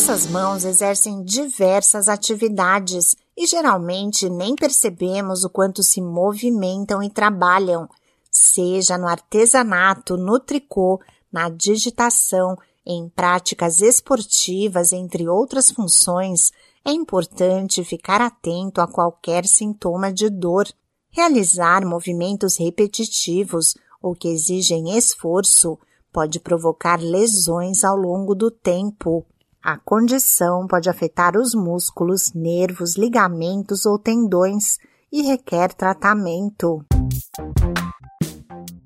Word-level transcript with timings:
Nossas 0.00 0.26
mãos 0.28 0.64
exercem 0.64 1.22
diversas 1.22 2.08
atividades 2.08 3.14
e 3.36 3.46
geralmente 3.46 4.30
nem 4.30 4.56
percebemos 4.56 5.44
o 5.44 5.50
quanto 5.50 5.82
se 5.82 6.00
movimentam 6.00 7.02
e 7.02 7.10
trabalham, 7.10 7.86
seja 8.30 8.96
no 8.96 9.06
artesanato, 9.06 10.16
no 10.16 10.40
tricô, 10.40 10.98
na 11.30 11.50
digitação, 11.50 12.56
em 12.84 13.10
práticas 13.10 13.80
esportivas, 13.80 14.90
entre 14.94 15.28
outras 15.28 15.70
funções. 15.70 16.50
É 16.82 16.90
importante 16.92 17.84
ficar 17.84 18.22
atento 18.22 18.80
a 18.80 18.88
qualquer 18.88 19.44
sintoma 19.44 20.10
de 20.10 20.30
dor. 20.30 20.66
Realizar 21.10 21.84
movimentos 21.84 22.58
repetitivos 22.58 23.74
ou 24.00 24.14
que 24.14 24.28
exigem 24.28 24.96
esforço 24.96 25.78
pode 26.10 26.40
provocar 26.40 26.98
lesões 26.98 27.84
ao 27.84 27.96
longo 27.96 28.34
do 28.34 28.50
tempo. 28.50 29.26
A 29.62 29.76
condição 29.76 30.66
pode 30.66 30.88
afetar 30.88 31.36
os 31.36 31.54
músculos, 31.54 32.32
nervos, 32.34 32.96
ligamentos 32.96 33.84
ou 33.84 33.98
tendões 33.98 34.78
e 35.12 35.20
requer 35.20 35.74
tratamento. 35.74 36.82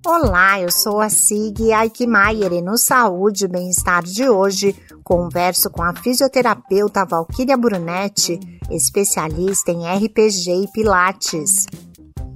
Olá, 0.04 0.60
eu 0.60 0.72
sou 0.72 1.00
a 1.00 1.08
Sig 1.08 1.72
Aikmaier 1.72 2.52
e 2.52 2.60
no 2.60 2.76
Saúde 2.76 3.44
e 3.44 3.48
Bem-Estar 3.48 4.02
de 4.02 4.28
hoje 4.28 4.74
converso 5.04 5.70
com 5.70 5.80
a 5.80 5.94
fisioterapeuta 5.94 7.04
Valquíria 7.04 7.56
Brunetti, 7.56 8.40
especialista 8.68 9.70
em 9.70 9.86
RPG 9.86 10.64
e 10.64 10.72
Pilates. 10.72 11.66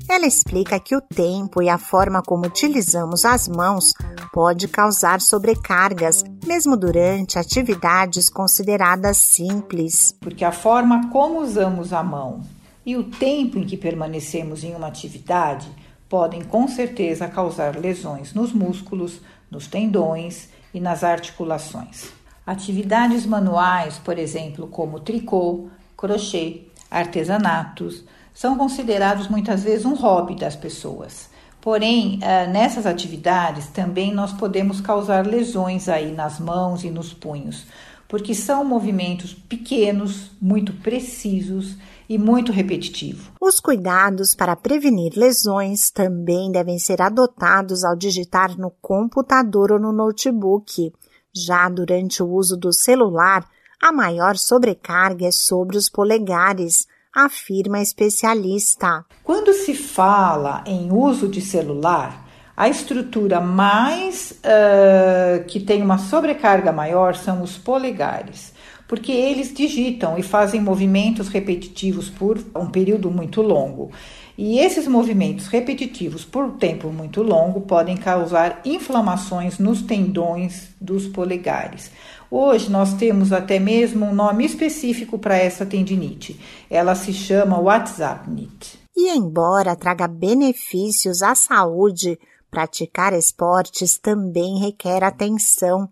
Ela 0.09 0.27
explica 0.27 0.79
que 0.79 0.95
o 0.95 1.01
tempo 1.01 1.61
e 1.61 1.69
a 1.69 1.77
forma 1.77 2.23
como 2.23 2.47
utilizamos 2.47 3.25
as 3.25 3.49
mãos 3.49 3.95
pode 4.33 4.69
causar 4.69 5.21
sobrecargas, 5.21 6.23
mesmo 6.49 6.79
durante 6.79 7.39
atividades 7.39 8.31
consideradas 8.31 9.19
simples. 9.19 10.17
Porque 10.19 10.47
a 10.47 10.51
forma 10.51 11.11
como 11.11 11.43
usamos 11.43 11.93
a 11.93 12.03
mão 12.03 12.41
e 12.87 12.97
o 12.97 13.05
tempo 13.05 13.59
em 13.59 13.67
que 13.67 13.77
permanecemos 13.77 14.65
em 14.65 14.75
uma 14.75 14.87
atividade 14.87 15.69
podem 16.09 16.43
com 16.43 16.67
certeza 16.67 17.29
causar 17.29 17.77
lesões 17.77 18.33
nos 18.33 18.51
músculos, 18.51 19.21
nos 19.51 19.67
tendões 19.67 20.49
e 20.73 20.81
nas 20.81 21.05
articulações. 21.05 22.07
Atividades 22.47 23.27
manuais, 23.27 23.99
por 23.99 24.19
exemplo, 24.19 24.69
como 24.69 25.01
tricô, 25.01 25.69
crochê, 25.99 26.63
artesanatos, 26.91 28.05
são 28.33 28.57
considerados 28.57 29.29
muitas 29.29 29.65
vezes 29.65 29.85
um 29.85 29.95
hobby 29.95 30.35
das 30.35 30.57
pessoas. 30.57 31.29
Porém, 31.61 32.19
eh, 32.23 32.47
nessas 32.47 32.87
atividades 32.87 33.67
também 33.67 34.15
nós 34.15 34.33
podemos 34.33 34.81
causar 34.81 35.27
lesões 35.27 35.89
aí 35.89 36.13
nas 36.13 36.39
mãos 36.39 36.85
e 36.85 36.91
nos 36.91 37.13
punhos, 37.13 37.67
porque 38.07 38.35
são 38.35 38.65
movimentos 38.65 39.35
pequenos, 39.35 40.31
muito 40.41 40.73
precisos 40.73 41.77
e 42.09 42.17
muito 42.17 42.53
repetitivos. 42.53 43.27
Os 43.41 43.61
cuidados 43.61 44.35
para 44.35 44.57
prevenir 44.57 45.13
lesões 45.15 45.91
também 45.91 46.51
devem 46.51 46.79
ser 46.79 47.03
adotados 47.03 47.85
ao 47.85 47.95
digitar 47.95 48.57
no 48.57 48.71
computador 48.81 49.73
ou 49.73 49.79
no 49.79 49.93
notebook. 49.93 50.93
Já 51.35 51.69
durante 51.69 52.23
o 52.23 52.29
uso 52.29 52.57
do 52.57 52.73
celular, 52.73 53.47
a 53.81 53.93
maior 53.93 54.37
sobrecarga 54.37 55.27
é 55.27 55.31
sobre 55.31 55.77
os 55.77 55.89
polegares 55.89 56.87
afirma 57.15 57.79
a 57.79 57.83
especialista. 57.83 59.05
Quando 59.23 59.53
se 59.53 59.75
fala 59.75 60.63
em 60.67 60.93
uso 60.93 61.29
de 61.29 61.41
celular, 61.41 62.27
a 62.57 62.69
estrutura 62.69 63.41
mais 63.41 64.33
uh, 64.33 65.45
que 65.45 65.61
tem 65.61 65.81
uma 65.81 65.99
sobrecarga 65.99 66.73
maior 66.73 67.15
são 67.15 67.43
os 67.43 67.57
polegares, 67.57 68.53
porque 68.89 69.13
eles 69.13 69.53
digitam 69.53 70.19
e 70.19 70.23
fazem 70.23 70.61
movimentos 70.61 71.29
repetitivos 71.29 72.09
por 72.09 72.43
um 72.57 72.67
período 72.67 73.11
muito 73.11 73.43
longo. 73.43 73.91
E 74.37 74.59
esses 74.59 74.89
movimentos 74.89 75.49
repetitivos 75.49 76.25
por 76.25 76.53
tempo 76.53 76.91
muito 76.91 77.23
longo 77.23 77.61
podem 77.61 77.97
causar 77.97 78.63
inflamações 78.65 79.59
nos 79.59 79.83
tendões 79.83 80.71
dos 80.81 81.07
polegares. 81.07 81.91
Hoje 82.31 82.71
nós 82.71 82.95
temos 82.95 83.33
até 83.33 83.59
mesmo 83.59 84.07
um 84.07 84.15
nome 84.15 84.47
específico 84.47 85.19
para 85.19 85.37
essa 85.37 85.67
tendinite. 85.67 86.41
Ela 86.71 86.95
se 86.95 87.13
chama 87.13 87.61
WhatsApp 87.61 88.31
knit. 88.31 88.79
E 88.97 89.11
embora 89.11 89.77
traga 89.77 90.09
benefícios 90.09 91.23
à 91.23 91.35
saúde, 91.35 92.19
praticar 92.51 93.13
esportes 93.13 93.99
também 93.99 94.59
requer 94.59 95.05
atenção. 95.05 95.89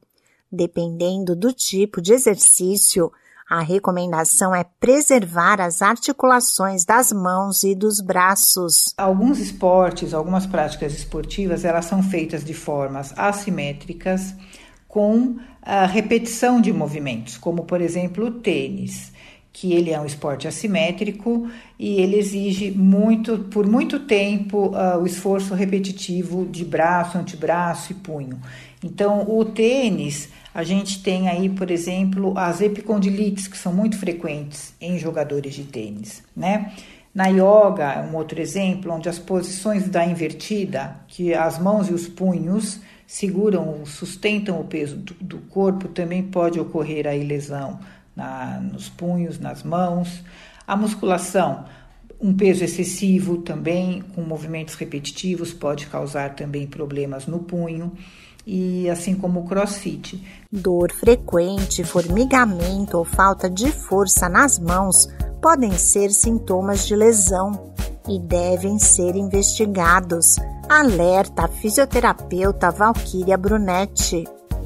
Dependendo 0.50 1.34
do 1.34 1.52
tipo 1.52 2.00
de 2.00 2.12
exercício, 2.12 3.10
a 3.48 3.60
recomendação 3.60 4.54
é 4.54 4.64
preservar 4.80 5.60
as 5.60 5.80
articulações 5.80 6.84
das 6.84 7.12
mãos 7.12 7.62
e 7.62 7.74
dos 7.74 8.00
braços. 8.00 8.92
Alguns 8.96 9.38
esportes, 9.38 10.12
algumas 10.12 10.46
práticas 10.46 10.92
esportivas, 10.92 11.64
elas 11.64 11.84
são 11.84 12.02
feitas 12.02 12.44
de 12.44 12.54
formas 12.54 13.12
assimétricas 13.16 14.34
com 14.88 15.36
a 15.62 15.86
repetição 15.86 16.60
de 16.60 16.72
movimentos, 16.72 17.36
como 17.36 17.64
por 17.64 17.80
exemplo 17.80 18.26
o 18.26 18.30
tênis, 18.30 19.12
que 19.56 19.72
ele 19.72 19.90
é 19.90 19.98
um 19.98 20.04
esporte 20.04 20.46
assimétrico 20.46 21.48
e 21.78 21.98
ele 21.98 22.18
exige 22.18 22.70
muito, 22.70 23.38
por 23.50 23.66
muito 23.66 24.00
tempo, 24.00 24.66
uh, 24.66 25.00
o 25.00 25.06
esforço 25.06 25.54
repetitivo 25.54 26.44
de 26.44 26.62
braço, 26.62 27.16
antebraço 27.16 27.92
e 27.92 27.94
punho. 27.94 28.38
Então, 28.84 29.24
o 29.26 29.42
tênis 29.46 30.28
a 30.54 30.62
gente 30.62 31.02
tem 31.02 31.30
aí, 31.30 31.48
por 31.48 31.70
exemplo, 31.70 32.36
as 32.36 32.60
epicondilites, 32.60 33.48
que 33.48 33.56
são 33.56 33.72
muito 33.72 33.98
frequentes 33.98 34.74
em 34.78 34.98
jogadores 34.98 35.54
de 35.54 35.64
tênis, 35.64 36.22
né? 36.36 36.72
Na 37.14 37.28
yoga, 37.28 38.06
um 38.12 38.14
outro 38.14 38.38
exemplo, 38.38 38.92
onde 38.92 39.08
as 39.08 39.18
posições 39.18 39.88
da 39.88 40.04
invertida, 40.04 41.00
que 41.08 41.32
as 41.32 41.58
mãos 41.58 41.88
e 41.88 41.94
os 41.94 42.06
punhos 42.06 42.78
seguram, 43.06 43.86
sustentam 43.86 44.60
o 44.60 44.64
peso 44.64 44.96
do, 44.96 45.14
do 45.14 45.38
corpo, 45.48 45.88
também 45.88 46.22
pode 46.22 46.60
ocorrer 46.60 47.06
aí 47.06 47.24
lesão 47.24 47.78
na, 48.16 48.58
nos 48.60 48.88
punhos, 48.88 49.38
nas 49.38 49.62
mãos. 49.62 50.22
A 50.66 50.74
musculação, 50.74 51.66
um 52.20 52.34
peso 52.34 52.64
excessivo 52.64 53.38
também, 53.38 54.02
com 54.14 54.22
movimentos 54.22 54.74
repetitivos, 54.74 55.52
pode 55.52 55.86
causar 55.86 56.34
também 56.34 56.66
problemas 56.66 57.26
no 57.26 57.40
punho 57.40 57.92
e 58.46 58.88
assim 58.88 59.14
como 59.14 59.40
o 59.40 59.44
crossfit. 59.44 60.22
Dor 60.50 60.92
frequente, 60.92 61.84
formigamento 61.84 62.96
ou 62.96 63.04
falta 63.04 63.50
de 63.50 63.70
força 63.70 64.28
nas 64.28 64.58
mãos 64.58 65.08
podem 65.42 65.72
ser 65.72 66.10
sintomas 66.10 66.86
de 66.86 66.94
lesão 66.94 67.74
e 68.08 68.20
devem 68.20 68.78
ser 68.78 69.16
investigados. 69.16 70.36
Alerta 70.68 71.44
a 71.44 71.48
fisioterapeuta 71.48 72.70
Valquíria 72.70 73.36
Brunetti. 73.36 74.24